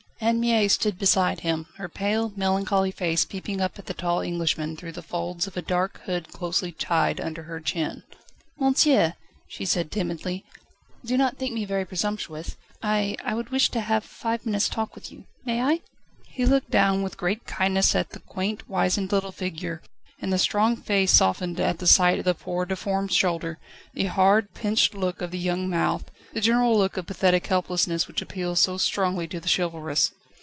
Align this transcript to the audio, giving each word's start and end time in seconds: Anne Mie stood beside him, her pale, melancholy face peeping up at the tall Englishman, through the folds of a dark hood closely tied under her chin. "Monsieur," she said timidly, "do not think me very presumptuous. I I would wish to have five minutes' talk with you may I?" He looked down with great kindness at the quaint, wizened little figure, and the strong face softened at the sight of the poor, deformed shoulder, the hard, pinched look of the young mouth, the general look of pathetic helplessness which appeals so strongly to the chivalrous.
Anne 0.23 0.39
Mie 0.39 0.67
stood 0.67 0.99
beside 0.99 1.39
him, 1.39 1.65
her 1.77 1.89
pale, 1.89 2.31
melancholy 2.35 2.91
face 2.91 3.25
peeping 3.25 3.59
up 3.59 3.79
at 3.79 3.87
the 3.87 3.93
tall 3.93 4.19
Englishman, 4.19 4.77
through 4.77 4.91
the 4.91 5.01
folds 5.01 5.47
of 5.47 5.57
a 5.57 5.63
dark 5.63 5.99
hood 6.05 6.27
closely 6.31 6.71
tied 6.71 7.19
under 7.19 7.41
her 7.43 7.59
chin. 7.59 8.03
"Monsieur," 8.59 9.15
she 9.47 9.65
said 9.65 9.91
timidly, 9.91 10.45
"do 11.03 11.17
not 11.17 11.37
think 11.39 11.55
me 11.55 11.65
very 11.65 11.85
presumptuous. 11.85 12.55
I 12.83 13.17
I 13.25 13.33
would 13.33 13.49
wish 13.49 13.71
to 13.71 13.81
have 13.81 14.03
five 14.05 14.45
minutes' 14.45 14.69
talk 14.69 14.93
with 14.93 15.11
you 15.11 15.23
may 15.43 15.59
I?" 15.59 15.81
He 16.27 16.45
looked 16.45 16.69
down 16.69 17.01
with 17.01 17.17
great 17.17 17.47
kindness 17.47 17.95
at 17.95 18.11
the 18.11 18.19
quaint, 18.19 18.69
wizened 18.69 19.11
little 19.11 19.31
figure, 19.31 19.81
and 20.21 20.31
the 20.31 20.37
strong 20.37 20.75
face 20.77 21.11
softened 21.11 21.59
at 21.59 21.79
the 21.79 21.87
sight 21.87 22.19
of 22.19 22.25
the 22.25 22.35
poor, 22.35 22.67
deformed 22.67 23.11
shoulder, 23.11 23.57
the 23.95 24.05
hard, 24.05 24.53
pinched 24.53 24.93
look 24.93 25.19
of 25.19 25.31
the 25.31 25.39
young 25.39 25.67
mouth, 25.67 26.03
the 26.33 26.39
general 26.39 26.77
look 26.77 26.95
of 26.95 27.07
pathetic 27.07 27.45
helplessness 27.47 28.07
which 28.07 28.21
appeals 28.21 28.59
so 28.61 28.77
strongly 28.77 29.27
to 29.27 29.39
the 29.39 29.49
chivalrous. 29.53 30.11